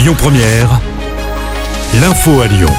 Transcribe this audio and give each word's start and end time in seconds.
Lyon 0.00 0.14
Première, 0.16 0.80
l'info 2.00 2.40
à 2.40 2.46
Lyon. 2.46 2.70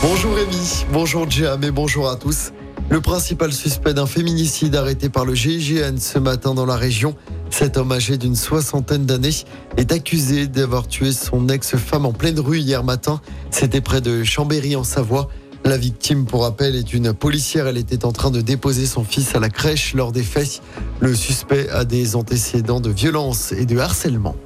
Bonjour 0.00 0.34
Rémi, 0.34 0.86
bonjour 0.90 1.30
Jam 1.30 1.62
et 1.64 1.70
bonjour 1.70 2.08
à 2.08 2.16
tous. 2.16 2.52
Le 2.88 3.02
principal 3.02 3.52
suspect 3.52 3.92
d'un 3.92 4.06
féminicide 4.06 4.74
arrêté 4.74 5.10
par 5.10 5.26
le 5.26 5.34
GIGN 5.34 5.98
ce 5.98 6.18
matin 6.18 6.54
dans 6.54 6.64
la 6.64 6.76
région, 6.76 7.14
cet 7.50 7.76
homme 7.76 7.92
âgé 7.92 8.16
d'une 8.16 8.36
soixantaine 8.36 9.04
d'années 9.04 9.44
est 9.76 9.92
accusé 9.92 10.46
d'avoir 10.46 10.88
tué 10.88 11.12
son 11.12 11.46
ex-femme 11.50 12.06
en 12.06 12.12
pleine 12.14 12.40
rue 12.40 12.60
hier 12.60 12.82
matin. 12.82 13.20
C'était 13.50 13.82
près 13.82 14.00
de 14.00 14.24
Chambéry 14.24 14.76
en 14.76 14.84
Savoie. 14.84 15.28
La 15.66 15.76
victime, 15.76 16.24
pour 16.24 16.44
rappel, 16.44 16.74
est 16.74 16.94
une 16.94 17.12
policière. 17.12 17.66
Elle 17.66 17.76
était 17.76 18.06
en 18.06 18.12
train 18.12 18.30
de 18.30 18.40
déposer 18.40 18.86
son 18.86 19.04
fils 19.04 19.34
à 19.34 19.40
la 19.40 19.50
crèche 19.50 19.92
lors 19.92 20.10
des 20.10 20.22
faits. 20.22 20.62
Le 21.00 21.14
suspect 21.14 21.68
a 21.68 21.84
des 21.84 22.16
antécédents 22.16 22.80
de 22.80 22.88
violence 22.88 23.52
et 23.52 23.66
de 23.66 23.76
harcèlement. 23.76 24.36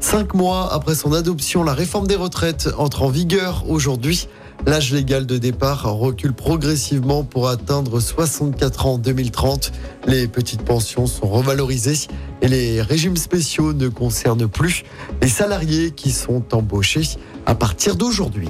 Cinq 0.00 0.34
mois 0.34 0.72
après 0.72 0.94
son 0.94 1.12
adoption, 1.12 1.64
la 1.64 1.74
réforme 1.74 2.06
des 2.06 2.14
retraites 2.14 2.68
entre 2.78 3.02
en 3.02 3.08
vigueur 3.08 3.64
aujourd'hui. 3.68 4.28
L'âge 4.66 4.92
légal 4.92 5.26
de 5.26 5.38
départ 5.38 5.84
recule 5.84 6.32
progressivement 6.32 7.24
pour 7.24 7.48
atteindre 7.48 8.00
64 8.00 8.86
ans 8.86 8.92
en 8.94 8.98
2030. 8.98 9.72
Les 10.06 10.28
petites 10.28 10.62
pensions 10.62 11.06
sont 11.06 11.26
revalorisées 11.26 12.08
et 12.42 12.48
les 12.48 12.80
régimes 12.80 13.16
spéciaux 13.16 13.72
ne 13.72 13.88
concernent 13.88 14.48
plus 14.48 14.84
les 15.20 15.28
salariés 15.28 15.90
qui 15.90 16.10
sont 16.10 16.42
embauchés 16.52 17.16
à 17.46 17.54
partir 17.54 17.96
d'aujourd'hui. 17.96 18.48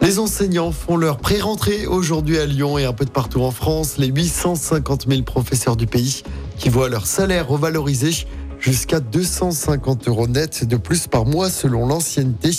Les 0.00 0.18
enseignants 0.18 0.72
font 0.72 0.98
leur 0.98 1.16
pré-rentrée 1.16 1.86
aujourd'hui 1.86 2.38
à 2.38 2.44
Lyon 2.44 2.76
et 2.76 2.84
un 2.84 2.92
peu 2.92 3.06
de 3.06 3.10
partout 3.10 3.40
en 3.40 3.50
France. 3.50 3.96
Les 3.96 4.08
850 4.08 5.06
000 5.08 5.22
professeurs 5.22 5.76
du 5.76 5.86
pays 5.86 6.22
qui 6.58 6.68
voient 6.68 6.90
leur 6.90 7.06
salaire 7.06 7.48
revalorisé 7.48 8.26
jusqu'à 8.64 8.98
250 8.98 10.08
euros 10.08 10.26
net 10.26 10.64
de 10.64 10.76
plus 10.76 11.06
par 11.06 11.26
mois 11.26 11.50
selon 11.50 11.86
l'ancienneté. 11.86 12.50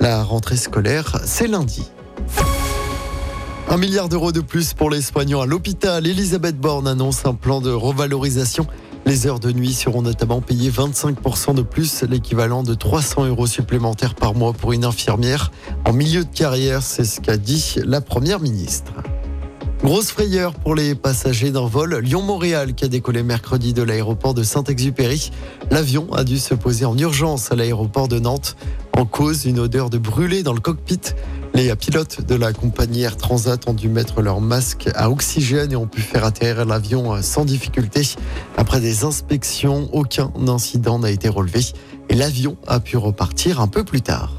La 0.00 0.22
rentrée 0.22 0.58
scolaire, 0.58 1.18
c'est 1.24 1.46
lundi. 1.46 1.90
Un 3.70 3.78
milliard 3.78 4.10
d'euros 4.10 4.32
de 4.32 4.42
plus 4.42 4.74
pour 4.74 4.90
les 4.90 5.00
soignants 5.00 5.40
à 5.40 5.46
l'hôpital. 5.46 6.06
Elisabeth 6.06 6.58
Borne 6.58 6.86
annonce 6.86 7.24
un 7.24 7.32
plan 7.32 7.62
de 7.62 7.70
revalorisation. 7.70 8.66
Les 9.06 9.26
heures 9.26 9.40
de 9.40 9.50
nuit 9.50 9.72
seront 9.72 10.02
notamment 10.02 10.42
payées 10.42 10.70
25% 10.70 11.54
de 11.54 11.62
plus, 11.62 12.02
l'équivalent 12.02 12.62
de 12.62 12.74
300 12.74 13.24
euros 13.26 13.46
supplémentaires 13.46 14.14
par 14.14 14.34
mois 14.34 14.52
pour 14.52 14.72
une 14.72 14.84
infirmière. 14.84 15.52
En 15.86 15.94
milieu 15.94 16.24
de 16.24 16.34
carrière, 16.34 16.82
c'est 16.82 17.04
ce 17.04 17.20
qu'a 17.20 17.38
dit 17.38 17.76
la 17.84 18.02
Première 18.02 18.40
ministre. 18.40 18.92
Grosse 19.84 20.10
frayeur 20.10 20.54
pour 20.54 20.74
les 20.74 20.94
passagers 20.94 21.50
d'un 21.50 21.66
vol 21.66 21.98
Lyon-Montréal 21.98 22.74
qui 22.74 22.84
a 22.84 22.88
décollé 22.88 23.22
mercredi 23.22 23.72
de 23.74 23.82
l'aéroport 23.82 24.34
de 24.34 24.42
Saint-Exupéry. 24.42 25.30
L'avion 25.70 26.12
a 26.12 26.24
dû 26.24 26.38
se 26.38 26.54
poser 26.54 26.86
en 26.86 26.96
urgence 26.96 27.52
à 27.52 27.56
l'aéroport 27.56 28.08
de 28.08 28.18
Nantes. 28.18 28.56
En 28.94 29.04
cause, 29.04 29.44
une 29.44 29.58
odeur 29.60 29.90
de 29.90 29.98
brûlé 29.98 30.42
dans 30.42 30.54
le 30.54 30.60
cockpit. 30.60 31.00
Les 31.54 31.74
pilotes 31.76 32.26
de 32.26 32.34
la 32.34 32.52
compagnie 32.52 33.02
Air 33.02 33.16
Transat 33.16 33.68
ont 33.68 33.74
dû 33.74 33.88
mettre 33.88 34.22
leur 34.22 34.40
masque 34.40 34.88
à 34.94 35.10
oxygène 35.10 35.72
et 35.72 35.76
ont 35.76 35.86
pu 35.86 36.00
faire 36.00 36.24
atterrir 36.24 36.64
l'avion 36.64 37.20
sans 37.22 37.44
difficulté. 37.44 38.02
Après 38.56 38.80
des 38.80 39.04
inspections, 39.04 39.90
aucun 39.92 40.32
incident 40.48 40.98
n'a 40.98 41.10
été 41.10 41.28
relevé 41.28 41.60
et 42.08 42.14
l'avion 42.14 42.56
a 42.66 42.80
pu 42.80 42.96
repartir 42.96 43.60
un 43.60 43.68
peu 43.68 43.84
plus 43.84 44.00
tard. 44.00 44.32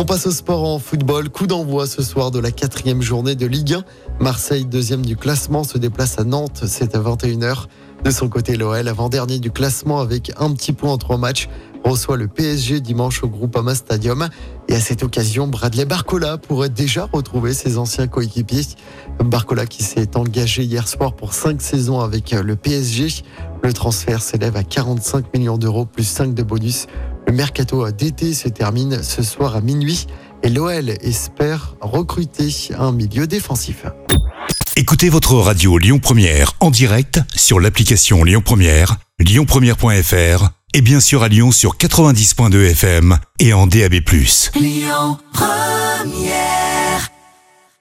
On 0.00 0.04
passe 0.04 0.28
au 0.28 0.30
sport 0.30 0.62
en 0.62 0.78
football. 0.78 1.28
Coup 1.28 1.48
d'envoi 1.48 1.88
ce 1.88 2.04
soir 2.04 2.30
de 2.30 2.38
la 2.38 2.52
quatrième 2.52 3.02
journée 3.02 3.34
de 3.34 3.46
Ligue 3.46 3.74
1. 3.74 3.84
Marseille, 4.20 4.64
deuxième 4.64 5.04
du 5.04 5.16
classement, 5.16 5.64
se 5.64 5.76
déplace 5.76 6.20
à 6.20 6.24
Nantes. 6.24 6.62
C'est 6.68 6.94
à 6.94 7.00
21h. 7.00 7.64
De 8.04 8.10
son 8.12 8.28
côté, 8.28 8.56
l'OL, 8.56 8.86
avant-dernier 8.86 9.40
du 9.40 9.50
classement 9.50 9.98
avec 9.98 10.30
un 10.38 10.52
petit 10.52 10.72
point 10.72 10.92
en 10.92 10.98
trois 10.98 11.16
matchs, 11.16 11.48
reçoit 11.84 12.16
le 12.16 12.28
PSG 12.28 12.78
dimanche 12.78 13.24
au 13.24 13.28
Groupama 13.28 13.74
Stadium. 13.74 14.28
Et 14.68 14.76
à 14.76 14.80
cette 14.80 15.02
occasion, 15.02 15.48
Bradley 15.48 15.84
Barcola 15.84 16.38
pourrait 16.38 16.68
déjà 16.68 17.08
retrouver 17.12 17.52
ses 17.52 17.76
anciens 17.76 18.06
coéquipiers. 18.06 18.76
Barcola 19.18 19.66
qui 19.66 19.82
s'est 19.82 20.16
engagé 20.16 20.62
hier 20.62 20.86
soir 20.86 21.16
pour 21.16 21.34
cinq 21.34 21.60
saisons 21.60 21.98
avec 21.98 22.30
le 22.30 22.54
PSG. 22.54 23.24
Le 23.64 23.72
transfert 23.72 24.22
s'élève 24.22 24.56
à 24.56 24.62
45 24.62 25.34
millions 25.34 25.58
d'euros 25.58 25.86
plus 25.86 26.04
5 26.04 26.34
de 26.34 26.44
bonus. 26.44 26.86
Le 27.28 27.34
mercato 27.34 27.90
d'été 27.90 28.32
se 28.32 28.48
termine 28.48 29.02
ce 29.02 29.22
soir 29.22 29.54
à 29.54 29.60
minuit 29.60 30.06
et 30.42 30.48
l'OL 30.48 30.88
espère 31.02 31.74
recruter 31.82 32.48
un 32.78 32.90
milieu 32.90 33.26
défensif. 33.26 33.84
Écoutez 34.76 35.10
votre 35.10 35.34
radio 35.34 35.76
Lyon 35.76 35.98
Première 35.98 36.54
en 36.60 36.70
direct 36.70 37.20
sur 37.36 37.60
l'application 37.60 38.24
Lyon 38.24 38.40
Première, 38.42 38.96
lyonpremière.fr 39.18 40.48
et 40.72 40.80
bien 40.80 41.00
sûr 41.00 41.22
à 41.22 41.28
Lyon 41.28 41.52
sur 41.52 41.76
90.2 41.76 42.70
FM 42.70 43.18
et 43.40 43.52
en 43.52 43.66
DAB+. 43.66 43.96
Lyon 44.54 45.18
Première 45.34 46.67